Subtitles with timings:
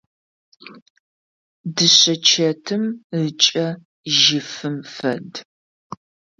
[1.75, 2.83] Дышъэчэтым
[3.23, 3.67] ыкӏэ
[4.17, 5.29] жьыфым фэд.